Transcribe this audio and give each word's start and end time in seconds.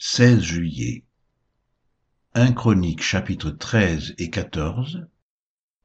16 0.00 0.40
juillet. 0.40 1.02
1 2.34 2.52
Chronique 2.52 3.02
chapitre 3.02 3.50
13 3.50 4.14
et 4.18 4.30
14, 4.30 5.08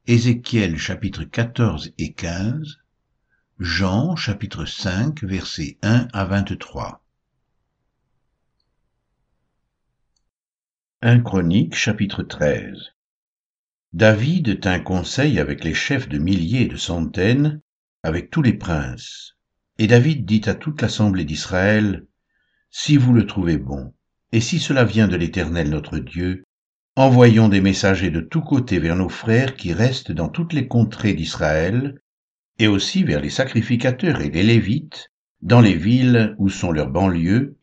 Ézéchiel 0.06 0.78
chapitre 0.78 1.24
14 1.24 1.94
et 1.98 2.14
15, 2.14 2.78
Jean 3.58 4.16
chapitre 4.16 4.66
5 4.66 5.24
versets 5.24 5.80
1 5.82 6.10
à 6.14 6.26
23. 6.26 7.04
1 11.02 11.20
Chronique 11.22 11.74
chapitre 11.74 12.22
13 12.22 12.94
David 13.94 14.60
tint 14.60 14.80
conseil 14.80 15.40
avec 15.40 15.64
les 15.64 15.74
chefs 15.74 16.08
de 16.08 16.20
milliers 16.20 16.66
et 16.66 16.68
de 16.68 16.78
centaines, 16.78 17.62
avec 18.04 18.30
tous 18.30 18.44
les 18.44 18.54
princes. 18.54 19.38
Et 19.80 19.88
David 19.88 20.24
dit 20.28 20.44
à 20.46 20.54
toute 20.54 20.84
l'assemblée 20.84 21.26
d'Israël, 21.26 22.06
Si 22.70 22.96
vous 22.96 23.14
le 23.14 23.26
trouvez 23.26 23.58
bon, 23.58 23.92
et 24.34 24.42
si 24.42 24.60
cela 24.60 24.84
vient 24.84 25.08
de 25.08 25.16
l'Éternel 25.16 25.70
notre 25.70 26.00
Dieu, 26.00 26.44
envoyons 26.96 27.50
des 27.50 27.62
messagers 27.62 28.10
de 28.10 28.20
tous 28.20 28.42
côtés 28.42 28.80
vers 28.80 28.96
nos 28.96 29.08
frères 29.08 29.56
qui 29.56 29.74
restent 29.74 30.12
dans 30.12 30.28
toutes 30.28 30.54
les 30.54 30.68
contrées 30.68 31.14
d'Israël, 31.14 32.00
et 32.58 32.66
aussi 32.66 33.04
vers 33.04 33.22
les 33.22 33.30
sacrificateurs 33.30 34.22
et 34.22 34.32
les 34.32 34.42
Lévites, 34.42 35.12
dans 35.44 35.62
les 35.62 35.76
villes 35.76 36.34
où 36.40 36.50
sont 36.50 36.72
leurs 36.72 36.90
banlieues, 36.90 37.58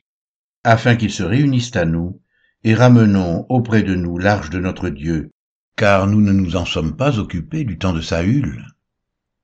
afin 0.62 0.94
qu'ils 0.94 1.10
se 1.10 1.24
réunissent 1.24 1.74
à 1.74 1.84
nous, 1.84 2.22
et 2.62 2.74
ramenons 2.74 3.46
auprès 3.48 3.82
de 3.82 3.96
nous 3.96 4.16
l'arche 4.16 4.50
de 4.50 4.60
notre 4.60 4.90
Dieu, 4.90 5.32
car 5.76 6.06
nous 6.06 6.20
ne 6.20 6.32
nous 6.32 6.54
en 6.54 6.66
sommes 6.66 6.96
pas 6.96 7.18
occupés 7.18 7.64
du 7.64 7.78
temps 7.78 7.92
de 7.92 8.00
Saül. 8.00 8.64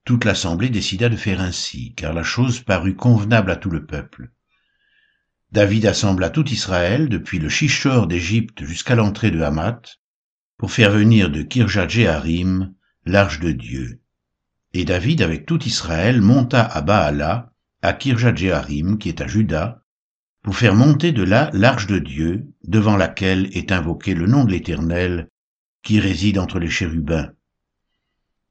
Toute 0.05 0.25
l'assemblée 0.25 0.71
décida 0.71 1.09
de 1.09 1.17
faire 1.17 1.41
ainsi, 1.41 1.93
car 1.97 2.15
la 2.15 2.23
chose 2.23 2.61
parut 2.61 2.95
convenable 2.95 3.51
à 3.51 3.57
tout 3.57 3.71
le 3.71 3.85
peuple. 3.85 4.31
David 5.53 5.87
assembla 5.87 6.31
tout 6.31 6.49
Israël, 6.51 7.09
depuis 7.09 7.39
le 7.39 7.49
Chichor 7.49 8.07
d'Égypte 8.07 8.65
jusqu'à 8.65 8.95
l'entrée 8.95 9.31
de 9.31 9.41
Hamath, 9.41 10.01
pour 10.59 10.73
faire 10.73 10.91
venir 10.91 11.31
de 11.31 11.43
Kirjat-Jéharim 11.43 12.75
l'arche 13.05 13.41
de 13.41 13.53
Dieu. 13.53 14.01
Et 14.73 14.85
David, 14.85 15.23
avec 15.23 15.47
tout 15.47 15.63
Israël, 15.65 16.21
monta 16.21 16.63
à 16.63 16.83
Baala, 16.83 17.53
à 17.83 17.93
Kirjat-Jéharim, 17.93 18.99
qui 18.99 19.09
est 19.09 19.21
à 19.21 19.27
Juda, 19.27 19.83
pour 20.43 20.57
faire 20.57 20.75
monter 20.75 21.13
de 21.13 21.23
là 21.23 21.51
l'arche 21.53 21.87
de 21.87 21.99
Dieu, 21.99 22.47
devant 22.65 22.97
laquelle 22.97 23.49
est 23.57 23.73
invoqué 23.73 24.15
le 24.15 24.27
nom 24.27 24.45
de 24.45 24.51
l'Éternel, 24.51 25.29
qui 25.83 26.01
réside 26.01 26.39
entre 26.39 26.59
les 26.59 26.71
chérubins. 26.71 27.31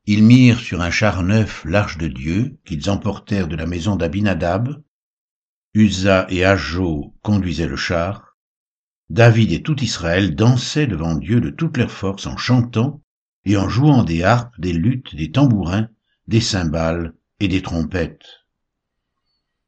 Ils 0.06 0.24
mirent 0.24 0.60
sur 0.60 0.82
un 0.82 0.92
char 0.92 1.24
neuf 1.24 1.66
l'arche 1.66 1.98
de 1.98 2.08
Dieu, 2.08 2.58
qu'ils 2.64 2.90
emportèrent 2.90 3.48
de 3.48 3.56
la 3.56 3.66
maison 3.66 3.96
d'Abinadab, 3.96 4.82
Uza 5.76 6.26
et 6.30 6.46
Ajo 6.46 7.14
conduisaient 7.22 7.68
le 7.68 7.76
char. 7.76 8.38
David 9.10 9.52
et 9.52 9.62
tout 9.62 9.84
Israël 9.84 10.34
dansaient 10.34 10.88
devant 10.88 11.16
Dieu 11.16 11.42
de 11.42 11.50
toute 11.50 11.76
leur 11.76 11.92
force 11.92 12.28
en 12.28 12.38
chantant 12.38 13.02
et 13.44 13.58
en 13.58 13.68
jouant 13.68 14.06
des 14.06 14.24
harpes, 14.24 14.56
des 14.58 14.72
luttes, 14.72 15.14
des 15.16 15.32
tambourins, 15.32 15.90
des 16.30 16.40
cymbales 16.40 17.14
et 17.42 17.50
des 17.50 17.62
trompettes. 17.62 18.46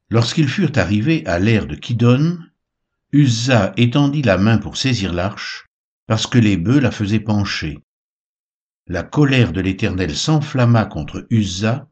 Lorsqu'ils 0.10 0.48
furent 0.48 0.72
arrivés 0.78 1.26
à 1.26 1.40
l'ère 1.40 1.68
de 1.68 1.76
Kidon, 1.76 2.40
Uza 3.12 3.74
étendit 3.76 4.22
la 4.22 4.38
main 4.38 4.60
pour 4.60 4.78
saisir 4.78 5.12
l'arche, 5.12 5.66
parce 6.08 6.26
que 6.26 6.40
les 6.40 6.56
bœufs 6.56 6.80
la 6.80 6.92
faisaient 6.92 7.20
pencher. 7.20 7.80
La 8.88 9.04
colère 9.04 9.52
de 9.52 9.60
l'Éternel 9.60 10.16
s'enflamma 10.16 10.86
contre 10.86 11.28
Uza, 11.30 11.90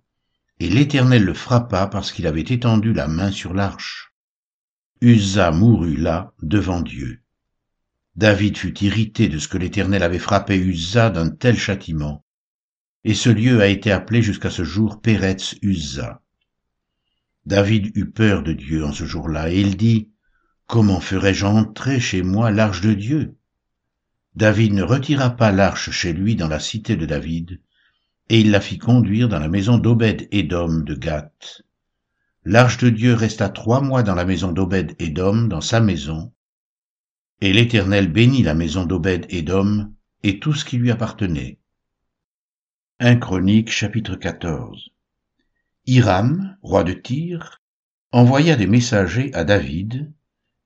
et 0.59 0.69
l'Éternel 0.69 1.23
le 1.23 1.33
frappa 1.33 1.87
parce 1.87 2.11
qu'il 2.11 2.27
avait 2.27 2.41
étendu 2.41 2.93
la 2.93 3.07
main 3.07 3.31
sur 3.31 3.53
l'arche. 3.53 4.13
Uza 5.01 5.51
mourut 5.51 5.97
là 5.97 6.33
devant 6.41 6.81
Dieu. 6.81 7.21
David 8.15 8.57
fut 8.57 8.83
irrité 8.83 9.27
de 9.27 9.37
ce 9.37 9.49
que 9.49 9.57
l'Éternel 9.57 10.03
avait 10.03 10.19
frappé 10.19 10.57
Uza 10.57 11.09
d'un 11.09 11.29
tel 11.29 11.57
châtiment, 11.57 12.23
et 13.03 13.13
ce 13.13 13.29
lieu 13.29 13.61
a 13.61 13.67
été 13.67 13.91
appelé 13.91 14.21
jusqu'à 14.21 14.49
ce 14.49 14.63
jour 14.63 15.01
Péretz 15.01 15.55
Uza. 15.61 16.21
David 17.45 17.95
eut 17.95 18.09
peur 18.09 18.41
de 18.41 18.53
Dieu 18.53 18.85
en 18.85 18.93
ce 18.93 19.03
jour-là, 19.05 19.51
et 19.51 19.59
il 19.59 19.75
dit, 19.75 20.09
Comment 20.65 21.01
ferais-je 21.01 21.45
entrer 21.45 21.99
chez 21.99 22.23
moi 22.23 22.49
l'arche 22.49 22.81
de 22.81 22.93
Dieu? 22.93 23.35
David 24.35 24.73
ne 24.73 24.81
retira 24.81 25.29
pas 25.29 25.51
l'arche 25.51 25.91
chez 25.91 26.13
lui 26.13 26.35
dans 26.35 26.47
la 26.47 26.59
cité 26.59 26.95
de 26.95 27.05
David, 27.05 27.61
et 28.29 28.39
il 28.39 28.51
la 28.51 28.59
fit 28.59 28.77
conduire 28.77 29.29
dans 29.29 29.39
la 29.39 29.49
maison 29.49 29.77
d'Obed 29.77 30.27
Édom 30.31 30.81
de 30.81 30.95
Gath. 30.95 31.61
L'arche 32.43 32.77
de 32.77 32.89
Dieu 32.89 33.13
resta 33.13 33.49
trois 33.49 33.81
mois 33.81 34.03
dans 34.03 34.15
la 34.15 34.25
maison 34.25 34.51
d'Obed 34.51 34.95
Édom, 34.99 35.47
dans 35.47 35.61
sa 35.61 35.79
maison, 35.79 36.31
et 37.41 37.53
l'Éternel 37.53 38.11
bénit 38.11 38.43
la 38.43 38.53
maison 38.53 38.85
d'Obed 38.85 39.25
Édom 39.29 39.91
et 40.23 40.39
tout 40.39 40.53
ce 40.53 40.65
qui 40.65 40.77
lui 40.77 40.91
appartenait. 40.91 41.59
1 42.99 43.17
Chronique 43.17 43.69
chapitre 43.69 44.15
14 44.15 44.89
Hiram, 45.85 46.57
roi 46.61 46.83
de 46.83 46.93
Tyr, 46.93 47.61
envoya 48.11 48.55
des 48.55 48.67
messagers 48.67 49.31
à 49.33 49.43
David, 49.43 50.11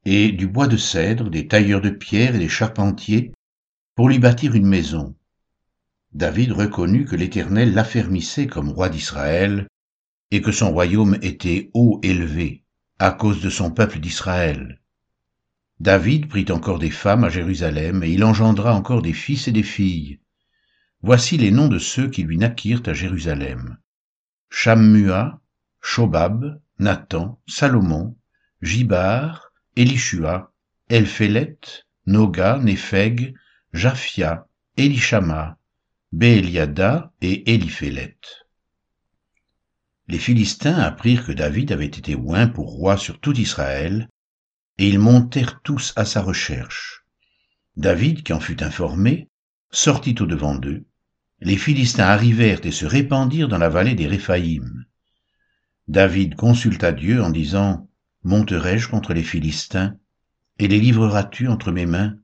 et 0.06 0.32
du 0.32 0.48
bois 0.48 0.68
de 0.68 0.78
cèdre, 0.78 1.30
des 1.30 1.48
tailleurs 1.48 1.82
de 1.82 1.90
pierre 1.90 2.36
et 2.36 2.40
des 2.40 2.48
charpentiers, 2.48 3.34
pour 3.96 4.08
lui 4.08 4.20
bâtir 4.20 4.56
une 4.56 4.68
maison. 4.68 5.16
David 6.14 6.54
reconnut 6.54 7.06
que 7.06 7.16
l'Éternel 7.16 7.74
l'affermissait 7.74 8.48
comme 8.48 8.70
roi 8.70 8.90
d'Israël, 8.90 9.68
et 10.32 10.42
que 10.42 10.52
son 10.52 10.72
royaume 10.72 11.18
était 11.22 11.70
haut 11.74 12.00
élevé, 12.02 12.64
à 12.98 13.12
cause 13.12 13.42
de 13.42 13.50
son 13.50 13.72
peuple 13.72 14.00
d'Israël. 14.00 14.82
David 15.80 16.28
prit 16.28 16.46
encore 16.50 16.80
des 16.80 16.90
femmes 16.90 17.24
à 17.24 17.30
Jérusalem, 17.30 18.04
et 18.04 18.10
il 18.10 18.24
engendra 18.24 18.74
encore 18.74 19.02
des 19.02 19.14
fils 19.14 19.48
et 19.48 19.52
des 19.52 19.64
filles. 19.64 20.20
Voici 21.02 21.38
les 21.38 21.52
noms 21.52 21.70
de 21.70 21.80
ceux 21.80 22.10
qui 22.10 22.24
lui 22.24 22.38
naquirent 22.38 22.84
à 22.88 22.94
Jérusalem. 22.94 23.78
Shammua, 24.50 25.40
Shobab, 25.80 26.60
Nathan, 26.80 27.40
Salomon, 27.48 28.18
Jibar, 28.62 29.52
Elishua, 29.76 30.52
Elphélet, 30.90 31.60
Noga, 32.08 32.58
Népheg, 32.58 33.36
Japhia, 33.74 34.48
Elishama, 34.76 35.59
Béliada 36.12 37.14
et 37.22 37.54
Éliphélet. 37.54 38.18
Les 40.08 40.18
Philistins 40.18 40.80
apprirent 40.80 41.24
que 41.24 41.32
David 41.32 41.72
avait 41.72 41.86
été 41.86 42.16
oint 42.16 42.48
pour 42.48 42.72
roi 42.72 42.98
sur 42.98 43.20
tout 43.20 43.38
Israël, 43.38 44.10
et 44.80 44.90
ils 44.90 44.98
montèrent 44.98 45.62
tous 45.62 45.94
à 45.96 46.06
sa 46.06 46.24
recherche. 46.24 47.06
David, 47.78 48.24
qui 48.24 48.34
en 48.34 48.40
fut 48.40 48.64
informé, 48.64 49.30
sortit 49.70 50.16
au-devant 50.20 50.56
d'eux. 50.56 50.88
Les 51.42 51.58
Philistins 51.58 52.08
arrivèrent 52.08 52.66
et 52.66 52.72
se 52.72 52.88
répandirent 52.88 53.48
dans 53.48 53.60
la 53.60 53.70
vallée 53.70 53.94
des 53.94 54.08
Réphaïm. 54.08 54.86
David 55.88 56.34
consulta 56.34 56.92
Dieu 56.92 57.22
en 57.22 57.30
disant, 57.30 57.88
Monterai-je 58.24 58.90
contre 58.90 59.14
les 59.14 59.24
Philistins, 59.24 59.96
et 60.58 60.68
les 60.68 60.80
livreras-tu 60.80 61.48
entre 61.48 61.72
mes 61.72 61.86
mains? 61.86 62.18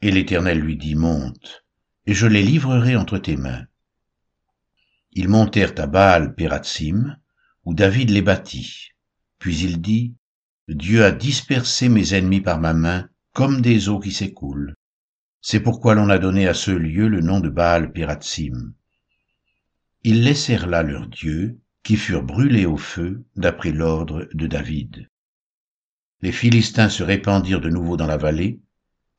Et 0.00 0.12
l'Éternel 0.12 0.60
lui 0.60 0.76
dit, 0.76 0.94
Monte 0.94 1.64
et 2.10 2.14
je 2.14 2.26
les 2.26 2.42
livrerai 2.42 2.96
entre 2.96 3.18
tes 3.18 3.36
mains. 3.36 3.66
Ils 5.12 5.28
montèrent 5.28 5.74
à 5.78 5.86
Baal 5.86 6.34
Pératsim, 6.34 7.16
où 7.64 7.72
David 7.72 8.10
les 8.10 8.20
bâtit. 8.20 8.88
Puis 9.38 9.60
il 9.60 9.80
dit, 9.80 10.16
Dieu 10.66 11.04
a 11.04 11.12
dispersé 11.12 11.88
mes 11.88 12.14
ennemis 12.14 12.40
par 12.40 12.58
ma 12.58 12.74
main, 12.74 13.08
comme 13.32 13.60
des 13.60 13.88
eaux 13.88 14.00
qui 14.00 14.10
s'écoulent. 14.10 14.74
C'est 15.40 15.60
pourquoi 15.60 15.94
l'on 15.94 16.10
a 16.10 16.18
donné 16.18 16.48
à 16.48 16.54
ce 16.54 16.72
lieu 16.72 17.06
le 17.06 17.20
nom 17.20 17.38
de 17.38 17.48
Baal 17.48 17.92
Pératsim. 17.92 18.74
Ils 20.02 20.24
laissèrent 20.24 20.66
là 20.66 20.82
leurs 20.82 21.06
dieux, 21.06 21.60
qui 21.84 21.96
furent 21.96 22.24
brûlés 22.24 22.66
au 22.66 22.76
feu, 22.76 23.24
d'après 23.36 23.70
l'ordre 23.70 24.28
de 24.34 24.48
David. 24.48 25.08
Les 26.22 26.32
Philistins 26.32 26.88
se 26.88 27.04
répandirent 27.04 27.60
de 27.60 27.70
nouveau 27.70 27.96
dans 27.96 28.08
la 28.08 28.16
vallée. 28.16 28.58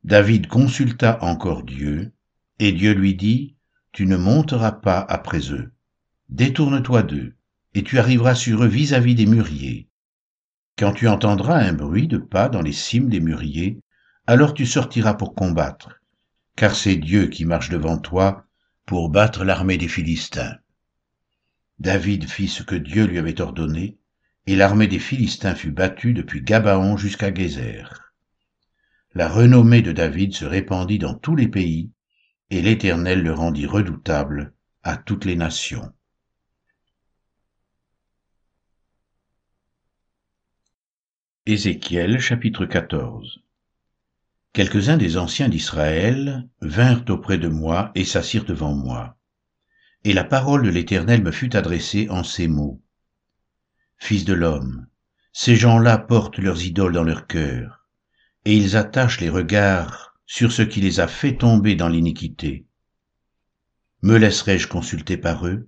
David 0.04 0.48
consulta 0.48 1.24
encore 1.24 1.63
Dieu, 1.63 2.12
et 2.62 2.72
Dieu 2.74 2.94
lui 2.94 3.16
dit, 3.16 3.56
Tu 3.92 4.06
ne 4.06 4.16
monteras 4.16 4.72
pas 4.72 5.00
après 5.00 5.52
eux. 5.52 5.74
Détourne-toi 6.30 7.02
d'eux, 7.02 7.36
et 7.74 7.81
tu 7.81 7.98
arriveras 7.98 8.36
sur 8.36 8.63
eux 8.63 8.68
vis-à-vis 8.68 9.16
des 9.16 9.25
mûriers. 9.25 9.90
Quand 10.78 10.94
tu 10.94 11.08
entendras 11.08 11.58
un 11.58 11.74
bruit 11.74 12.08
de 12.08 12.19
pas 12.19 12.50
dans 12.50 12.62
les 12.62 12.72
cimes 12.72 13.10
des 13.10 13.19
mûriers, 13.19 13.81
alors 14.28 14.54
tu 14.54 14.68
sortiras 14.68 15.16
pour 15.16 15.34
combattre, 15.34 16.02
car 16.56 16.75
c'est 16.75 16.98
Dieu 16.98 17.28
qui 17.28 17.46
marche 17.46 17.69
devant 17.69 17.98
toi 17.98 18.46
pour 18.86 19.10
battre 19.10 19.44
l'armée 19.44 19.80
des 19.80 19.88
Philistins. 19.88 20.56
David 21.80 22.30
fit 22.30 22.48
ce 22.48 22.62
que 22.62 22.75
Dieu 22.75 23.07
lui 23.07 23.18
avait 23.18 23.42
ordonné, 23.42 23.98
et 24.46 24.56
l'armée 24.56 24.88
des 24.88 25.00
Philistins 25.00 25.56
fut 25.56 25.72
battue 25.72 26.14
depuis 26.14 26.44
Gabaon 26.44 26.96
jusqu'à 26.96 27.34
Gézer. 27.34 28.14
La 29.16 29.28
renommée 29.28 29.81
de 29.81 29.92
David 29.92 30.36
se 30.36 30.46
répandit 30.46 31.00
dans 31.00 31.16
tous 31.16 31.36
les 31.36 31.48
pays, 31.48 31.90
et 32.51 32.62
l'Éternel 32.62 33.24
le 33.24 33.33
rendit 33.33 33.65
redoutable 33.65 34.53
à 34.83 34.98
toutes 34.98 35.25
les 35.25 35.38
nations. 35.38 35.92
Ézéchiel 41.45 42.19
chapitre 42.19 42.65
14 42.65 43.42
quelques-uns 44.53 44.98
des 44.98 45.18
anciens 45.18 45.48
d'Israël 45.48 46.45
vinrent 46.59 47.06
auprès 47.07 47.38
de 47.38 47.48
moi 47.48 47.92
et 47.95 48.03
s'assirent 48.03 48.44
devant 48.44 48.74
moi. 48.74 49.18
Et 50.04 50.12
la 50.12 50.25
parole 50.25 50.63
de 50.63 50.69
l'Éternel 50.69 51.24
me 51.24 51.31
fut 51.31 51.56
adressée 51.56 52.09
en 52.09 52.24
ces 52.24 52.50
mots. 52.50 52.81
Fils 53.97 54.25
de 54.25 54.33
l'homme, 54.33 54.88
ces 55.31 55.56
gens-là 55.56 55.97
portent 55.97 56.38
leurs 56.38 56.65
idoles 56.65 56.92
dans 56.92 57.04
leur 57.04 57.27
cœur, 57.27 57.88
et 58.44 58.57
ils 58.57 58.75
attachent 58.75 59.21
les 59.21 59.30
regards 59.30 60.11
sur 60.33 60.54
ce 60.54 60.62
qui 60.62 60.80
les 60.80 61.01
a 61.01 61.10
fait 61.10 61.36
tomber 61.36 61.75
dans 61.75 61.89
l'iniquité. 61.89 62.66
Me 64.01 64.16
laisserai-je 64.16 64.69
consulter 64.69 65.18
par 65.18 65.45
eux? 65.45 65.68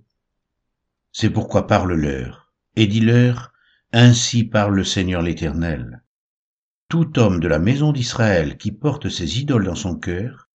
C'est 1.12 1.28
pourquoi 1.28 1.66
parle-leur, 1.66 2.50
et 2.74 2.86
dis-leur, 2.86 3.52
Ainsi 3.92 4.42
parle 4.42 4.74
le 4.74 4.82
Seigneur 4.82 5.20
l'Éternel. 5.20 6.02
Tout 6.88 7.18
homme 7.18 7.40
de 7.40 7.46
la 7.46 7.58
maison 7.58 7.92
d'Israël 7.92 8.56
qui 8.56 8.72
porte 8.72 9.10
ses 9.10 9.38
idoles 9.38 9.66
dans 9.66 9.74
son 9.74 9.96
cœur, 9.96 10.48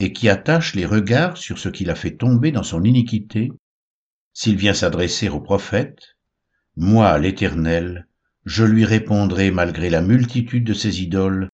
et 0.00 0.14
qui 0.14 0.30
attache 0.30 0.74
les 0.74 0.86
regards 0.86 1.36
sur 1.36 1.58
ce 1.58 1.68
qu'il 1.68 1.90
a 1.90 1.94
fait 1.94 2.16
tomber 2.16 2.50
dans 2.50 2.62
son 2.62 2.82
iniquité, 2.82 3.52
s'il 4.32 4.56
vient 4.56 4.72
s'adresser 4.72 5.28
au 5.28 5.40
prophète, 5.40 6.16
moi, 6.76 7.18
l'Éternel, 7.18 8.08
je 8.46 8.64
lui 8.64 8.86
répondrai 8.86 9.50
malgré 9.50 9.90
la 9.90 10.00
multitude 10.00 10.64
de 10.64 10.72
ses 10.72 11.02
idoles, 11.02 11.50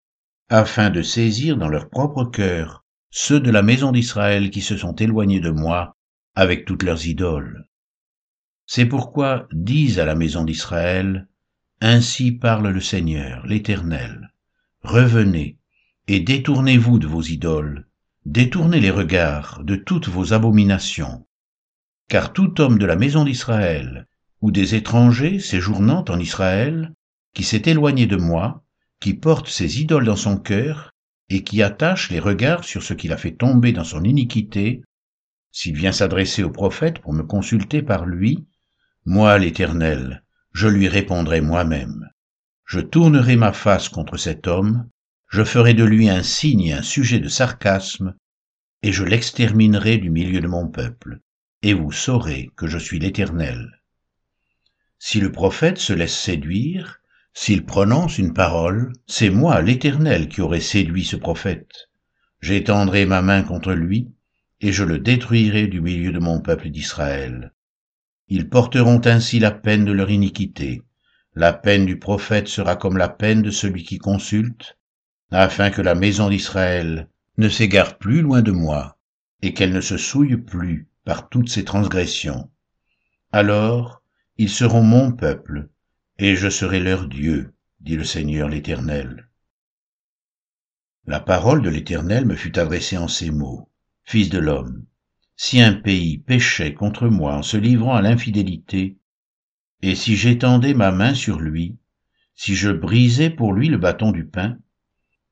afin 0.50 0.90
de 0.90 1.02
saisir 1.02 1.58
dans 1.58 1.68
leur 1.68 1.90
propre 1.90 2.26
cœur 2.26 2.86
ceux 3.10 3.40
de 3.40 3.52
la 3.52 3.62
maison 3.62 3.92
d'Israël 3.92 4.50
qui 4.50 4.62
se 4.62 4.78
sont 4.78 4.96
éloignés 4.96 5.40
de 5.40 5.50
moi 5.50 5.96
avec 6.36 6.66
toutes 6.66 6.84
leurs 6.84 7.06
idoles. 7.06 7.68
C'est 8.66 8.86
pourquoi 8.86 9.48
dis 9.52 10.00
à 10.00 10.06
la 10.06 10.16
maison 10.16 10.44
d'Israël, 10.44 11.28
Ainsi 11.82 12.32
parle 12.32 12.70
le 12.70 12.82
Seigneur, 12.82 13.46
l'Éternel. 13.46 14.34
Revenez, 14.84 15.58
et 16.08 16.20
détournez-vous 16.20 17.00
de 17.00 17.08
vos 17.08 17.22
idoles, 17.22 17.88
détournez 18.26 18.80
les 18.80 18.92
regards 18.92 19.64
de 19.64 19.76
toutes 19.76 20.10
vos 20.10 20.34
abominations. 20.34 21.26
Car 22.10 22.34
tout 22.34 22.62
homme 22.62 22.78
de 22.78 22.86
la 22.86 22.96
maison 22.96 23.26
d'Israël, 23.26 24.08
ou 24.42 24.52
des 24.52 24.76
étrangers 24.76 25.40
séjournant 25.40 26.06
en 26.10 26.20
Israël, 26.20 26.94
qui 27.34 27.44
s'est 27.44 27.64
éloigné 27.66 28.06
de 28.06 28.18
moi, 28.18 28.64
qui 29.00 29.14
porte 29.14 29.48
ses 29.48 29.82
idoles 29.82 30.06
dans 30.06 30.16
son 30.16 30.38
cœur, 30.38 30.94
et 31.30 31.44
qui 31.44 31.62
attache 31.62 32.10
les 32.10 32.20
regards 32.20 32.64
sur 32.64 32.84
ce 32.84 32.94
qu'il 32.94 33.12
a 33.12 33.18
fait 33.18 33.36
tomber 33.36 33.74
dans 33.74 33.84
son 33.84 34.04
iniquité, 34.04 34.82
s'il 35.52 35.76
vient 35.76 35.92
s'adresser 35.92 36.44
au 36.44 36.52
prophète 36.52 37.00
pour 37.00 37.14
me 37.14 37.24
consulter 37.24 37.82
par 37.82 38.06
lui, 38.06 38.48
moi 39.06 39.38
l'Éternel, 39.38 40.24
je 40.54 40.68
lui 40.68 40.88
répondrai 40.88 41.42
moi-même. 41.42 42.10
Je 42.66 42.80
tournerai 42.80 43.36
ma 43.36 43.54
face 43.54 43.90
contre 43.90 44.18
cet 44.18 44.48
homme, 44.48 44.90
je 45.30 45.44
ferai 45.44 45.74
de 45.74 45.84
lui 45.84 46.10
un 46.10 46.24
signe 46.24 46.62
et 46.62 46.74
un 46.74 46.82
sujet 46.82 47.20
de 47.20 47.28
sarcasme, 47.28 48.16
et 48.82 48.92
je 48.92 49.04
l'exterminerai 49.04 49.98
du 49.98 50.10
milieu 50.10 50.40
de 50.40 50.48
mon 50.48 50.68
peuple, 50.68 51.20
et 51.62 51.74
vous 51.74 51.92
saurez 51.92 52.50
que 52.56 52.68
je 52.68 52.78
suis 52.78 53.00
l'Éternel. 53.00 53.82
Si 55.00 55.20
le 55.20 55.32
prophète 55.32 55.78
se 55.78 55.94
laisse 55.94 56.18
séduire, 56.18 57.02
s'il 57.40 57.64
prononce 57.64 58.18
une 58.18 58.34
parole, 58.34 58.92
c'est 59.06 59.30
moi, 59.30 59.62
l'Éternel, 59.62 60.28
qui 60.28 60.42
aurai 60.42 60.60
séduit 60.60 61.06
ce 61.06 61.16
prophète. 61.16 61.92
J'étendrai 62.42 63.06
ma 63.06 63.22
main 63.22 63.44
contre 63.44 63.74
lui, 63.74 64.10
et 64.60 64.72
je 64.72 64.84
le 64.84 64.98
détruirai 64.98 65.68
du 65.68 65.80
milieu 65.80 66.12
de 66.12 66.18
mon 66.18 66.42
peuple 66.42 66.70
d'Israël. 66.70 67.54
Ils 68.28 68.50
porteront 68.50 69.00
ainsi 69.06 69.38
la 69.38 69.52
peine 69.52 69.86
de 69.86 69.92
leur 69.92 70.10
iniquité. 70.10 70.82
La 71.36 71.54
peine 71.54 71.86
du 71.86 72.00
prophète 72.00 72.48
sera 72.48 72.76
comme 72.76 72.98
la 72.98 73.08
peine 73.08 73.44
de 73.44 73.52
celui 73.52 73.84
qui 73.84 74.00
consulte, 74.00 74.76
afin 75.30 75.70
que 75.70 75.84
la 75.84 75.94
maison 75.94 76.30
d'Israël 76.30 77.08
ne 77.38 77.50
s'égare 77.50 78.00
plus 78.00 78.24
loin 78.24 78.42
de 78.42 78.52
moi, 78.52 78.98
et 79.44 79.54
qu'elle 79.54 79.74
ne 79.74 79.82
se 79.82 79.98
souille 79.98 80.38
plus 80.38 80.90
par 81.06 81.30
toutes 81.30 81.50
ses 81.50 81.66
transgressions. 81.66 82.50
Alors 83.32 84.02
ils 84.40 84.50
seront 84.50 84.82
mon 84.82 85.12
peuple, 85.12 85.70
et 86.20 86.36
je 86.36 86.50
serai 86.50 86.80
leur 86.80 87.08
Dieu, 87.08 87.54
dit 87.80 87.96
le 87.96 88.04
Seigneur 88.04 88.50
l'Éternel. 88.50 89.30
La 91.06 91.20
parole 91.20 91.62
de 91.62 91.70
l'Éternel 91.70 92.26
me 92.26 92.36
fut 92.36 92.58
adressée 92.58 92.98
en 92.98 93.08
ces 93.08 93.30
mots. 93.30 93.70
Fils 94.04 94.30
de 94.30 94.40
l'homme, 94.40 94.86
si 95.36 95.62
un 95.62 95.74
pays 95.74 96.18
péchait 96.18 96.74
contre 96.74 97.08
moi 97.08 97.36
en 97.36 97.44
se 97.44 97.58
livrant 97.58 97.94
à 97.94 98.02
l'infidélité, 98.02 98.98
et 99.82 99.96
si 99.96 100.16
j'étendais 100.16 100.74
ma 100.74 100.92
main 100.92 101.14
sur 101.14 101.40
lui, 101.40 101.78
si 102.36 102.56
je 102.56 102.72
brisais 102.72 103.30
pour 103.30 103.54
lui 103.54 103.68
le 103.68 103.78
bâton 103.78 104.12
du 104.12 104.26
pain, 104.26 104.58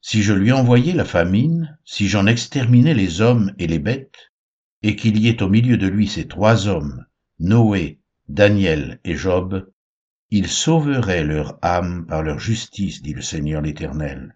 si 0.02 0.22
je 0.22 0.34
lui 0.34 0.52
envoyais 0.52 0.94
la 0.94 1.06
famine, 1.06 1.80
si 1.84 2.08
j'en 2.08 2.28
exterminais 2.28 2.94
les 2.94 3.22
hommes 3.22 3.54
et 3.58 3.66
les 3.66 3.80
bêtes, 3.80 4.32
et 4.84 4.96
qu'il 4.96 5.18
y 5.18 5.30
ait 5.30 5.42
au 5.42 5.50
milieu 5.50 5.78
de 5.78 5.88
lui 5.88 6.08
ces 6.08 6.28
trois 6.28 6.68
hommes, 6.68 7.06
Noé, 7.40 8.00
Daniel 8.28 9.00
et 9.04 9.16
Job, 9.16 9.68
ils 10.32 10.48
sauveraient 10.48 11.24
leur 11.24 11.58
âme 11.62 12.06
par 12.08 12.24
leur 12.24 12.40
justice, 12.40 13.02
dit 13.02 13.14
le 13.14 13.22
Seigneur 13.22 13.62
l'Éternel. 13.62 14.36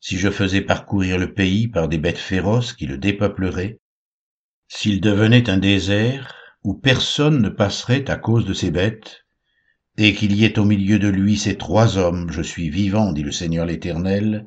Si 0.00 0.18
je 0.18 0.30
faisais 0.30 0.60
parcourir 0.60 1.18
le 1.18 1.32
pays 1.32 1.68
par 1.68 1.88
des 1.88 1.98
bêtes 1.98 2.18
féroces 2.18 2.72
qui 2.72 2.86
le 2.86 2.96
dépeupleraient, 2.96 3.80
s'il 4.68 5.00
devenait 5.00 5.50
un 5.50 5.58
désert 5.58 6.34
où 6.62 6.74
personne 6.74 7.40
ne 7.40 7.48
passerait 7.48 8.08
à 8.10 8.16
cause 8.16 8.46
de 8.46 8.54
ces 8.54 8.70
bêtes, 8.70 9.24
et 9.98 10.14
qu'il 10.14 10.34
y 10.34 10.44
ait 10.44 10.58
au 10.58 10.64
milieu 10.64 10.98
de 10.98 11.08
lui 11.08 11.36
ces 11.36 11.56
trois 11.56 11.96
hommes, 11.96 12.30
je 12.30 12.42
suis 12.42 12.70
vivant, 12.70 13.12
dit 13.12 13.22
le 13.22 13.32
Seigneur 13.32 13.66
l'Éternel, 13.66 14.46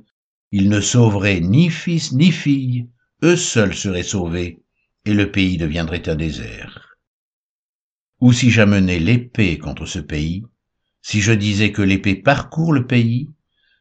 ils 0.51 0.69
ne 0.69 0.81
sauveraient 0.81 1.39
ni 1.39 1.69
fils 1.69 2.12
ni 2.12 2.31
fille, 2.31 2.88
eux 3.24 3.35
seuls 3.35 3.75
seraient 3.75 4.03
sauvés, 4.03 4.62
et 5.06 5.13
le 5.13 5.31
pays 5.31 5.57
deviendrait 5.57 6.07
un 6.09 6.15
désert. 6.15 6.88
Ou 8.21 8.33
si 8.33 8.51
j'amenais 8.51 9.00
l'épée 9.00 9.57
contre 9.57 9.86
ce 9.86 10.00
pays, 10.00 10.44
si 11.01 11.21
je 11.21 11.31
disais 11.31 11.71
que 11.71 11.81
l'épée 11.81 12.16
parcourt 12.16 12.74
le 12.74 12.86
pays, 12.86 13.30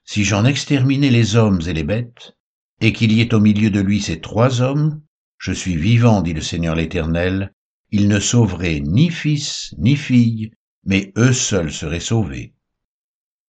si 0.05 0.25
j'en 0.25 0.45
exterminais 0.45 1.11
les 1.11 1.37
hommes 1.37 1.61
et 1.67 1.75
les 1.75 1.85
bêtes, 1.85 2.37
et 2.81 2.93
qu'il 2.93 3.13
y 3.13 3.21
ait 3.21 3.35
au 3.35 3.41
milieu 3.41 3.71
de 3.71 3.81
lui 3.81 4.01
ces 4.01 4.21
trois 4.21 4.63
hommes, 4.63 5.03
je 5.39 5.53
suis 5.53 5.77
vivant, 5.77 6.23
dit 6.23 6.35
le 6.35 6.41
Seigneur 6.41 6.77
l'Éternel, 6.77 7.53
ils 7.91 8.09
ne 8.09 8.21
sauveraient 8.21 8.81
ni 8.81 9.11
fils 9.11 9.75
ni 9.79 9.97
fille, 9.97 10.53
mais 10.85 11.13
eux 11.17 11.33
seuls 11.33 11.73
seraient 11.73 12.01
sauvés. 12.01 12.55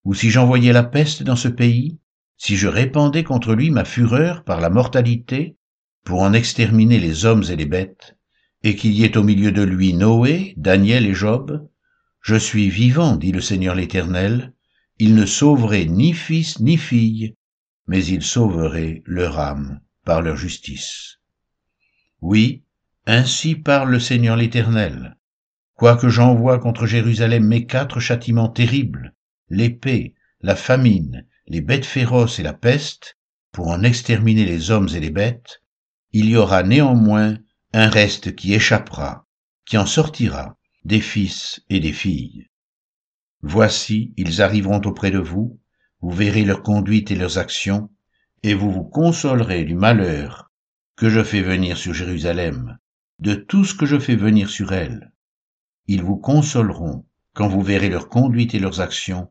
Ou 0.05 0.13
si 0.13 0.29
j'envoyais 0.29 0.73
la 0.73 0.83
peste 0.83 1.23
dans 1.23 1.35
ce 1.35 1.47
pays, 1.49 1.99
si 2.37 2.55
je 2.55 2.67
répandais 2.67 3.23
contre 3.23 3.53
lui 3.53 3.69
ma 3.69 3.85
fureur 3.85 4.43
par 4.43 4.59
la 4.59 4.69
mortalité, 4.69 5.57
pour 6.03 6.21
en 6.21 6.33
exterminer 6.33 6.99
les 6.99 7.25
hommes 7.25 7.43
et 7.49 7.55
les 7.55 7.65
bêtes, 7.65 8.17
et 8.63 8.75
qu'il 8.75 8.93
y 8.93 9.03
ait 9.03 9.17
au 9.17 9.23
milieu 9.23 9.51
de 9.51 9.61
lui 9.61 9.93
Noé, 9.93 10.53
Daniel 10.57 11.05
et 11.05 11.13
Job, 11.13 11.67
je 12.21 12.35
suis 12.35 12.69
vivant, 12.69 13.15
dit 13.15 13.31
le 13.31 13.41
Seigneur 13.41 13.75
l'Éternel, 13.75 14.53
ils 14.97 15.15
ne 15.15 15.25
sauveraient 15.25 15.85
ni 15.85 16.13
fils 16.13 16.59
ni 16.59 16.77
fille, 16.77 17.35
mais 17.87 18.05
ils 18.05 18.23
sauveraient 18.23 19.01
leur 19.05 19.39
âme 19.39 19.79
par 20.03 20.21
leur 20.21 20.35
justice. 20.35 21.19
Oui, 22.21 22.63
ainsi 23.05 23.55
parle 23.55 23.91
le 23.91 23.99
Seigneur 23.99 24.35
l'Éternel. 24.35 25.17
Quoique 25.75 26.09
j'envoie 26.09 26.59
contre 26.59 26.85
Jérusalem 26.85 27.45
mes 27.45 27.65
quatre 27.65 28.01
châtiments 28.01 28.49
terribles, 28.49 29.15
l'épée, 29.49 30.13
la 30.41 30.57
famine, 30.57 31.25
les 31.47 31.61
bêtes 31.61 31.85
féroces 31.85 32.39
et 32.39 32.43
la 32.43 32.53
peste, 32.53 33.17
pour 33.53 33.69
en 33.69 33.83
exterminer 33.83 34.45
les 34.45 34.69
hommes 34.69 34.89
et 34.93 34.99
les 34.99 35.09
bêtes, 35.09 35.63
il 36.11 36.29
y 36.29 36.35
aura 36.35 36.63
néanmoins 36.63 37.37
un 37.73 37.87
reste 37.87 38.35
qui 38.35 38.55
échappera, 38.55 39.27
qui 39.65 39.77
en 39.77 39.85
sortira, 39.85 40.57
des 40.85 41.01
fils 41.01 41.61
et 41.69 41.79
des 41.79 41.93
filles. 41.93 42.47
Voici, 43.41 44.13
ils 44.17 44.41
arriveront 44.41 44.81
auprès 44.85 45.11
de 45.11 45.19
vous, 45.19 45.59
vous 46.01 46.09
verrez 46.09 46.45
leur 46.45 46.63
conduite 46.63 47.11
et 47.11 47.15
leurs 47.15 47.37
actions, 47.37 47.91
et 48.41 48.55
vous 48.55 48.71
vous 48.71 48.85
consolerez 48.85 49.65
du 49.65 49.75
malheur 49.75 50.49
que 50.95 51.09
je 51.09 51.23
fais 51.23 51.41
venir 51.41 51.77
sur 51.77 51.93
Jérusalem, 51.93 52.79
de 53.19 53.35
tout 53.35 53.65
ce 53.65 53.75
que 53.75 53.85
je 53.85 53.99
fais 53.99 54.15
venir 54.15 54.49
sur 54.49 54.73
elle. 54.73 55.11
Ils 55.87 56.01
vous 56.01 56.17
consoleront 56.17 57.05
quand 57.33 57.47
vous 57.47 57.61
verrez 57.61 57.89
leur 57.89 58.09
conduite 58.09 58.55
et 58.55 58.59
leurs 58.59 58.81
actions, 58.81 59.29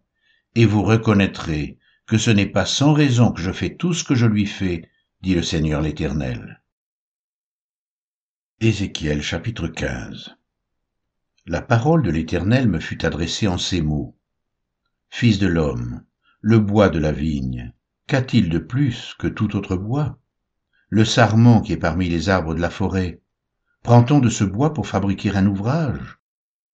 et 0.54 0.64
vous 0.64 0.83
reconnaîtrez 0.83 1.78
que 2.07 2.18
ce 2.18 2.30
n'est 2.30 2.47
pas 2.47 2.66
sans 2.66 2.92
raison 2.92 3.33
que 3.33 3.42
je 3.42 3.52
fais 3.52 3.75
tout 3.75 3.95
ce 3.95 4.04
que 4.04 4.14
je 4.14 4.26
lui 4.26 4.47
fais, 4.47 4.88
dit 5.23 5.35
le 5.35 5.42
Seigneur 5.42 5.83
l'Éternel. 5.83 6.62
Ézéchiel 8.61 9.23
chapitre 9.23 9.69
15 9.69 10.37
La 11.47 11.62
parole 11.62 12.03
de 12.03 12.11
l'Éternel 12.11 12.67
me 12.67 12.81
fut 12.81 13.07
adressée 13.07 13.47
en 13.47 13.57
ces 13.57 13.83
mots. 13.83 14.19
Fils 15.11 15.38
de 15.38 15.47
l'homme, 15.47 16.03
le 16.41 16.59
bois 16.59 16.88
de 16.88 16.99
la 16.99 17.12
vigne, 17.12 17.73
qu'a-t-il 18.09 18.49
de 18.49 18.59
plus 18.59 19.15
que 19.17 19.29
tout 19.29 19.55
autre 19.55 19.77
bois? 19.77 20.19
Le 20.88 21.05
sarment 21.05 21.61
qui 21.61 21.73
est 21.73 21.77
parmi 21.77 22.09
les 22.09 22.31
arbres 22.31 22.53
de 22.53 22.61
la 22.61 22.69
forêt 22.69 23.23
Prend-on 23.85 24.19
de 24.19 24.29
ce 24.29 24.43
bois 24.43 24.75
pour 24.75 24.88
fabriquer 24.88 25.31
un 25.37 25.47
ouvrage? 25.47 26.19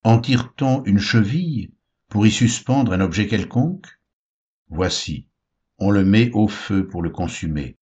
En 0.05 0.19
tire-t-on 0.21 0.85
une 0.85 0.99
cheville 0.99 1.75
pour 2.09 2.27
y 2.27 2.31
suspendre 2.31 2.95
un 2.95 3.01
objet 3.03 3.27
quelconque? 3.27 4.01
Voici, 4.71 5.29
on 5.77 5.91
le 5.91 6.03
met 6.03 6.31
au 6.33 6.49
feu 6.49 6.87
pour 6.87 7.03
le 7.03 7.11
consumer. 7.11 7.77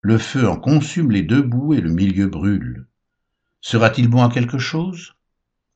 Le 0.00 0.16
feu 0.16 0.48
en 0.48 0.60
consume 0.60 1.10
les 1.10 1.24
deux 1.24 1.42
bouts 1.42 1.74
et 1.74 1.80
le 1.80 1.90
milieu 1.90 2.28
brûle. 2.28 2.87
Sera-t-il 3.60 4.08
bon 4.08 4.22
à 4.22 4.30
quelque 4.30 4.58
chose? 4.58 5.14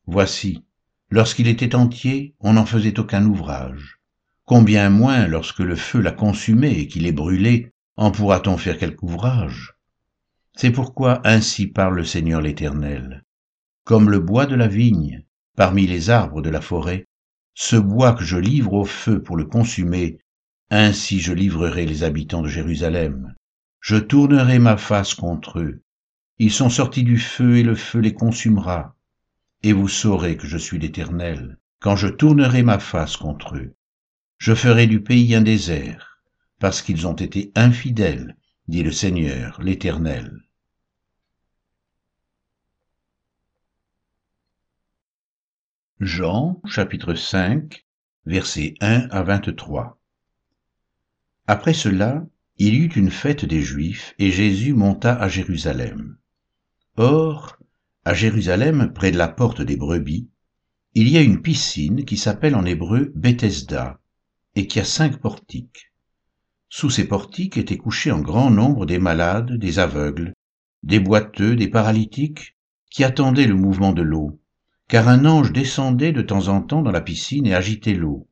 Voici, 0.05 0.63
lorsqu'il 1.09 1.47
était 1.47 1.75
entier, 1.75 2.35
on 2.39 2.53
n'en 2.53 2.65
faisait 2.65 2.99
aucun 2.99 3.25
ouvrage. 3.25 3.99
Combien 4.45 4.89
moins 4.89 5.27
lorsque 5.27 5.59
le 5.59 5.75
feu 5.75 6.01
l'a 6.01 6.11
consumé 6.11 6.71
et 6.71 6.87
qu'il 6.87 7.05
est 7.07 7.11
brûlé, 7.11 7.71
en 7.95 8.11
pourra-t-on 8.11 8.57
faire 8.57 8.77
quelque 8.77 9.03
ouvrage? 9.03 9.73
C'est 10.55 10.71
pourquoi 10.71 11.21
ainsi 11.25 11.67
parle 11.67 11.95
le 11.95 12.03
Seigneur 12.03 12.41
l'Éternel. 12.41 13.23
Comme 13.85 14.09
le 14.09 14.19
bois 14.19 14.45
de 14.45 14.55
la 14.55 14.67
vigne, 14.67 15.23
parmi 15.55 15.85
les 15.87 16.09
arbres 16.09 16.41
de 16.41 16.49
la 16.49 16.61
forêt, 16.61 17.05
ce 17.53 17.75
bois 17.75 18.13
que 18.13 18.23
je 18.23 18.37
livre 18.37 18.73
au 18.73 18.85
feu 18.85 19.21
pour 19.21 19.37
le 19.37 19.45
consumer, 19.45 20.19
ainsi 20.69 21.19
je 21.19 21.33
livrerai 21.33 21.85
les 21.85 22.03
habitants 22.03 22.41
de 22.41 22.47
Jérusalem. 22.47 23.35
Je 23.79 23.97
tournerai 23.97 24.59
ma 24.59 24.77
face 24.77 25.13
contre 25.13 25.59
eux. 25.59 25.82
Ils 26.39 26.51
sont 26.51 26.69
sortis 26.69 27.03
du 27.03 27.19
feu 27.19 27.57
et 27.57 27.63
le 27.63 27.75
feu 27.75 27.99
les 27.99 28.13
consumera. 28.13 28.95
Et 29.61 29.71
vous 29.71 29.87
saurez 29.87 30.35
que 30.35 30.47
je 30.47 30.57
suis 30.57 30.79
l'Éternel, 30.79 31.59
quand 31.79 31.95
je 31.95 32.07
tournerai 32.07 32.63
ma 32.63 32.79
face 32.79 33.17
contre 33.17 33.55
eux. 33.55 33.75
Je 34.37 34.53
ferai 34.53 34.87
du 34.87 35.01
pays 35.01 35.35
un 35.35 35.41
désert, 35.41 36.21
parce 36.59 36.81
qu'ils 36.81 37.07
ont 37.07 37.15
été 37.15 37.51
infidèles, 37.55 38.35
dit 38.67 38.83
le 38.83 38.91
Seigneur, 38.91 39.61
l'Éternel. 39.61 40.41
Jean 45.99 46.61
chapitre 46.65 47.13
5 47.13 47.85
versets 48.25 48.73
1 48.81 49.07
à 49.11 49.23
23 49.23 49.97
Après 51.47 51.73
cela, 51.73 52.25
il 52.57 52.73
y 52.73 52.77
eut 52.79 52.93
une 52.95 53.11
fête 53.11 53.45
des 53.45 53.61
Juifs, 53.61 54.13
et 54.19 54.31
Jésus 54.31 54.73
monta 54.73 55.15
à 55.15 55.29
Jérusalem. 55.29 56.17
Or, 56.97 57.57
à 58.05 58.13
Jérusalem, 58.13 58.93
près 58.93 59.11
de 59.11 59.17
la 59.17 59.27
porte 59.27 59.61
des 59.61 59.77
brebis, 59.77 60.29
il 60.93 61.09
y 61.09 61.17
a 61.17 61.21
une 61.21 61.41
piscine 61.41 62.05
qui 62.05 62.17
s'appelle 62.17 62.55
en 62.55 62.65
hébreu 62.65 63.11
Bethesda, 63.15 63.99
et 64.55 64.67
qui 64.67 64.79
a 64.79 64.85
cinq 64.85 65.19
portiques. 65.19 65.91
Sous 66.69 66.89
ces 66.89 67.07
portiques 67.07 67.57
étaient 67.57 67.77
couchés 67.77 68.11
en 68.11 68.19
grand 68.19 68.51
nombre 68.51 68.85
des 68.85 68.99
malades, 68.99 69.53
des 69.53 69.79
aveugles, 69.79 70.33
des 70.83 70.99
boiteux, 70.99 71.55
des 71.55 71.67
paralytiques, 71.67 72.55
qui 72.91 73.03
attendaient 73.03 73.47
le 73.47 73.55
mouvement 73.55 73.93
de 73.93 74.01
l'eau 74.01 74.39
car 74.87 75.07
un 75.07 75.25
ange 75.25 75.51
descendait 75.51 76.11
de 76.11 76.21
temps 76.21 76.49
en 76.49 76.61
temps 76.61 76.81
dans 76.81 76.91
la 76.91 77.01
piscine 77.01 77.47
et 77.47 77.55
agitait 77.55 77.95
l'eau. 77.95 78.27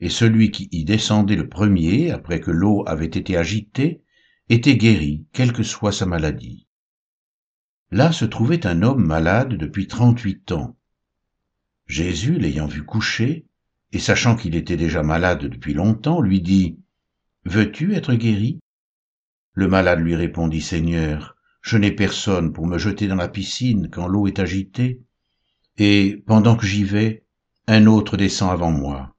Et 0.00 0.08
celui 0.08 0.50
qui 0.50 0.68
y 0.70 0.84
descendait 0.84 1.34
le 1.34 1.48
premier, 1.48 2.10
après 2.10 2.40
que 2.40 2.50
l'eau 2.50 2.84
avait 2.86 3.06
été 3.06 3.36
agitée, 3.36 4.02
était 4.48 4.76
guéri, 4.76 5.26
quelle 5.32 5.52
que 5.52 5.62
soit 5.62 5.90
sa 5.92 6.06
maladie. 6.06 6.66
Là 7.92 8.10
se 8.10 8.24
trouvait 8.24 8.66
un 8.66 8.80
homme 8.80 9.04
malade 9.04 9.50
depuis 9.50 9.86
trente-huit 9.86 10.50
ans. 10.50 10.78
Jésus, 11.86 12.38
l'ayant 12.38 12.66
vu 12.66 12.84
coucher, 12.84 13.44
et 13.92 13.98
sachant 13.98 14.34
qu'il 14.34 14.54
était 14.54 14.78
déjà 14.78 15.02
malade 15.02 15.44
depuis 15.44 15.74
longtemps, 15.74 16.22
lui 16.22 16.40
dit, 16.40 16.78
Veux-tu 17.44 17.94
être 17.94 18.14
guéri? 18.14 18.60
Le 19.52 19.68
malade 19.68 20.00
lui 20.00 20.14
répondit, 20.14 20.62
Seigneur, 20.62 21.36
je 21.60 21.76
n'ai 21.76 21.92
personne 21.92 22.54
pour 22.54 22.66
me 22.66 22.78
jeter 22.78 23.08
dans 23.08 23.16
la 23.16 23.28
piscine 23.28 23.90
quand 23.90 24.08
l'eau 24.08 24.26
est 24.26 24.38
agitée 24.38 25.02
et 25.76 26.22
pendant 26.26 26.56
que 26.56 26.64
j'y 26.64 26.84
vais, 26.84 27.26
un 27.66 27.84
autre 27.84 28.16
descend 28.16 28.52
avant 28.52 28.70
moi. 28.70 29.14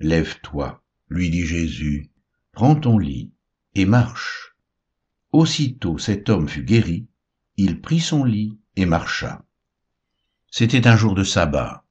Lève-toi, 0.00 0.82
lui 1.08 1.30
dit 1.30 1.46
Jésus, 1.46 2.10
prends 2.50 2.74
ton 2.74 2.98
lit 2.98 3.30
et 3.76 3.84
marche. 3.84 4.56
Aussitôt 5.30 5.96
cet 5.98 6.28
homme 6.28 6.48
fut 6.48 6.64
guéri, 6.64 7.06
il 7.62 7.80
prit 7.80 8.00
son 8.00 8.24
lit 8.24 8.58
et 8.74 8.86
marcha. 8.86 9.44
C'était 10.50 10.88
un 10.88 10.96
jour 10.96 11.14
de 11.14 11.22
sabbat. 11.22 11.84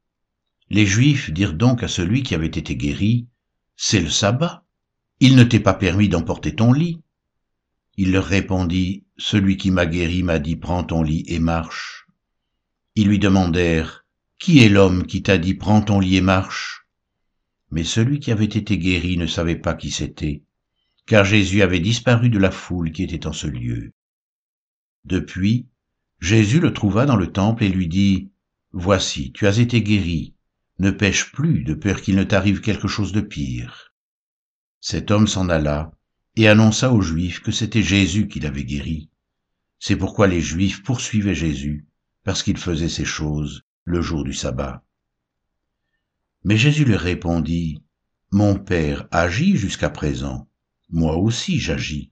Les 0.69 0.85
Juifs 0.85 1.31
dirent 1.31 1.53
donc 1.53 1.81
à 1.81 1.87
celui 1.87 2.23
qui 2.23 2.35
avait 2.35 2.47
été 2.47 2.75
guéri, 2.75 3.29
C'est 3.77 4.01
le 4.01 4.09
sabbat, 4.09 4.65
il 5.21 5.37
ne 5.37 5.45
t'est 5.45 5.61
pas 5.61 5.73
permis 5.73 6.09
d'emporter 6.09 6.55
ton 6.55 6.73
lit. 6.73 7.01
Il 7.95 8.11
leur 8.11 8.25
répondit, 8.25 9.05
Celui 9.15 9.55
qui 9.55 9.71
m'a 9.71 9.85
guéri 9.85 10.23
m'a 10.23 10.39
dit, 10.39 10.57
Prends 10.57 10.83
ton 10.83 11.03
lit 11.03 11.23
et 11.27 11.39
marche. 11.39 12.05
Ils 12.95 13.07
lui 13.07 13.19
demandèrent, 13.19 14.05
Qui 14.39 14.59
est 14.59 14.69
l'homme 14.69 15.07
qui 15.07 15.23
t'a 15.23 15.37
dit 15.37 15.53
prends 15.53 15.81
ton 15.81 16.01
lit 16.01 16.17
et 16.17 16.21
marche? 16.21 16.85
Mais 17.69 17.85
celui 17.85 18.19
qui 18.19 18.33
avait 18.33 18.43
été 18.43 18.77
guéri 18.77 19.15
ne 19.15 19.25
savait 19.25 19.55
pas 19.55 19.75
qui 19.75 19.89
c'était, 19.89 20.43
car 21.05 21.23
Jésus 21.23 21.61
avait 21.61 21.79
disparu 21.79 22.29
de 22.29 22.39
la 22.39 22.51
foule 22.51 22.91
qui 22.91 23.03
était 23.03 23.25
en 23.25 23.31
ce 23.31 23.47
lieu. 23.47 23.93
Depuis, 25.05 25.67
Jésus 26.19 26.59
le 26.59 26.73
trouva 26.73 27.05
dans 27.05 27.15
le 27.15 27.31
temple 27.31 27.63
et 27.63 27.69
lui 27.69 27.87
dit, 27.87 28.31
Voici, 28.73 29.31
tu 29.33 29.47
as 29.47 29.57
été 29.57 29.81
guéri, 29.81 30.35
ne 30.79 30.91
pêche 30.91 31.31
plus 31.31 31.63
de 31.63 31.73
peur 31.73 32.01
qu'il 32.01 32.15
ne 32.15 32.23
t'arrive 32.23 32.61
quelque 32.61 32.87
chose 32.87 33.11
de 33.11 33.21
pire. 33.21 33.93
Cet 34.79 35.11
homme 35.11 35.27
s'en 35.27 35.49
alla 35.49 35.91
et 36.35 36.47
annonça 36.47 36.93
aux 36.93 37.01
Juifs 37.01 37.41
que 37.41 37.51
c'était 37.51 37.83
Jésus 37.83 38.27
qui 38.27 38.39
l'avait 38.39 38.63
guéri. 38.63 39.09
C'est 39.79 39.95
pourquoi 39.95 40.27
les 40.27 40.41
Juifs 40.41 40.83
poursuivaient 40.83 41.35
Jésus 41.35 41.87
parce 42.23 42.43
qu'il 42.43 42.57
faisait 42.57 42.89
ces 42.89 43.05
choses 43.05 43.63
le 43.83 44.01
jour 44.01 44.23
du 44.23 44.33
sabbat. 44.33 44.83
Mais 46.43 46.57
Jésus 46.57 46.85
leur 46.85 47.01
répondit, 47.01 47.83
Mon 48.31 48.57
Père 48.57 49.07
agit 49.11 49.57
jusqu'à 49.57 49.89
présent, 49.89 50.47
moi 50.89 51.17
aussi 51.17 51.59
j'agis. 51.59 52.11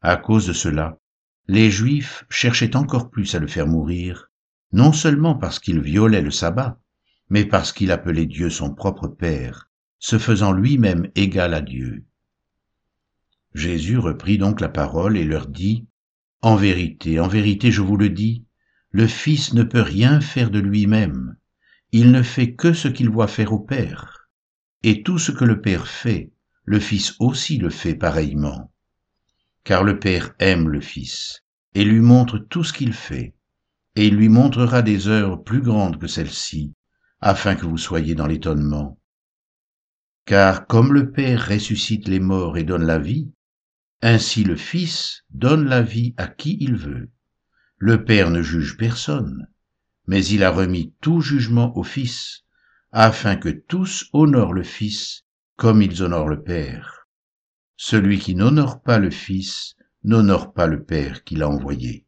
À 0.00 0.16
cause 0.16 0.46
de 0.46 0.52
cela, 0.52 0.98
les 1.46 1.70
Juifs 1.70 2.24
cherchaient 2.30 2.76
encore 2.76 3.10
plus 3.10 3.34
à 3.34 3.38
le 3.38 3.46
faire 3.46 3.66
mourir, 3.66 4.30
non 4.72 4.92
seulement 4.92 5.34
parce 5.34 5.58
qu'il 5.58 5.80
violait 5.80 6.22
le 6.22 6.30
sabbat, 6.30 6.80
mais 7.28 7.44
parce 7.44 7.72
qu'il 7.72 7.90
appelait 7.90 8.26
Dieu 8.26 8.50
son 8.50 8.74
propre 8.74 9.08
Père, 9.08 9.68
se 9.98 10.18
faisant 10.18 10.52
lui-même 10.52 11.10
égal 11.14 11.54
à 11.54 11.60
Dieu. 11.60 12.04
Jésus 13.54 13.98
reprit 13.98 14.38
donc 14.38 14.60
la 14.60 14.68
parole 14.68 15.16
et 15.16 15.24
leur 15.24 15.46
dit, 15.46 15.86
En 16.42 16.56
vérité, 16.56 17.20
en 17.20 17.28
vérité, 17.28 17.70
je 17.70 17.82
vous 17.82 17.96
le 17.96 18.08
dis, 18.08 18.44
le 18.90 19.06
Fils 19.06 19.54
ne 19.54 19.62
peut 19.62 19.80
rien 19.80 20.20
faire 20.20 20.50
de 20.50 20.58
lui-même, 20.58 21.36
il 21.92 22.10
ne 22.10 22.22
fait 22.22 22.54
que 22.54 22.72
ce 22.72 22.88
qu'il 22.88 23.08
voit 23.08 23.28
faire 23.28 23.52
au 23.52 23.60
Père. 23.60 24.28
Et 24.82 25.02
tout 25.02 25.18
ce 25.18 25.30
que 25.30 25.44
le 25.44 25.60
Père 25.60 25.86
fait, 25.86 26.32
le 26.64 26.80
Fils 26.80 27.14
aussi 27.20 27.58
le 27.58 27.70
fait 27.70 27.94
pareillement. 27.94 28.73
Car 29.64 29.82
le 29.82 29.98
Père 29.98 30.34
aime 30.38 30.68
le 30.68 30.80
Fils, 30.80 31.42
et 31.74 31.84
lui 31.84 32.00
montre 32.00 32.38
tout 32.38 32.64
ce 32.64 32.72
qu'il 32.72 32.92
fait, 32.92 33.34
et 33.96 34.06
il 34.06 34.16
lui 34.16 34.28
montrera 34.28 34.82
des 34.82 35.08
œuvres 35.08 35.36
plus 35.36 35.62
grandes 35.62 35.98
que 35.98 36.06
celles-ci, 36.06 36.74
afin 37.20 37.54
que 37.54 37.64
vous 37.64 37.78
soyez 37.78 38.14
dans 38.14 38.26
l'étonnement. 38.26 39.00
Car 40.26 40.66
comme 40.66 40.92
le 40.92 41.10
Père 41.10 41.48
ressuscite 41.48 42.08
les 42.08 42.20
morts 42.20 42.58
et 42.58 42.64
donne 42.64 42.84
la 42.84 42.98
vie, 42.98 43.32
ainsi 44.02 44.44
le 44.44 44.56
Fils 44.56 45.24
donne 45.30 45.64
la 45.64 45.80
vie 45.80 46.14
à 46.18 46.28
qui 46.28 46.58
il 46.60 46.76
veut. 46.76 47.10
Le 47.78 48.04
Père 48.04 48.30
ne 48.30 48.42
juge 48.42 48.76
personne, 48.76 49.48
mais 50.06 50.24
il 50.26 50.44
a 50.44 50.50
remis 50.50 50.94
tout 51.00 51.22
jugement 51.22 51.74
au 51.76 51.82
Fils, 51.82 52.44
afin 52.92 53.36
que 53.36 53.48
tous 53.48 54.10
honorent 54.12 54.52
le 54.52 54.62
Fils 54.62 55.24
comme 55.56 55.80
ils 55.80 56.02
honorent 56.02 56.28
le 56.28 56.42
Père. 56.42 56.93
Celui 57.86 58.18
qui 58.18 58.34
n'honore 58.34 58.80
pas 58.80 58.98
le 58.98 59.10
Fils 59.10 59.76
n'honore 60.04 60.54
pas 60.54 60.66
le 60.66 60.82
Père 60.82 61.22
qui 61.22 61.34
l'a 61.34 61.50
envoyé. 61.50 62.03